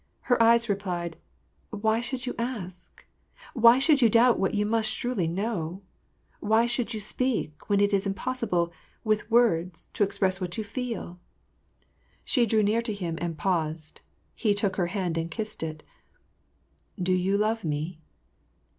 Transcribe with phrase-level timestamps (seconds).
[0.21, 1.15] Her eyes replied,"
[1.69, 3.05] Why should you ask?
[3.53, 5.83] Why should you doubt what you must surely know?
[6.39, 11.19] Why should you speak, when it is impossible, with words, to express what you feel?"
[12.25, 14.01] 232 WAR AXD PEACE She drew near to him, and paused.
[14.33, 15.83] He took her hand, and kissed it:"
[17.03, 17.99] Do jou love me